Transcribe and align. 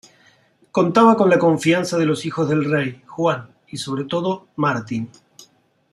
Contaba 0.71 1.15
con 1.15 1.29
la 1.29 1.37
confianza 1.37 1.95
de 1.99 2.07
los 2.07 2.25
hijos 2.25 2.49
del 2.49 2.65
rey, 2.65 3.03
Juan, 3.05 3.51
y 3.67 3.77
sobre 3.77 4.05
todo, 4.05 4.47
Martín. 4.55 5.11